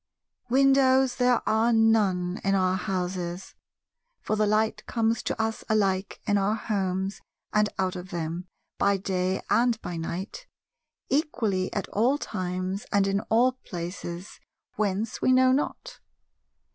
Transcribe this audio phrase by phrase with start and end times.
[0.49, 3.53] Windows there are none in our houses:
[4.19, 7.21] for the light comes to us alike in our homes
[7.53, 8.47] and out of them,
[8.79, 10.47] by day and by night,
[11.09, 14.39] equally at all times and in all places,
[14.75, 15.99] whence we know not.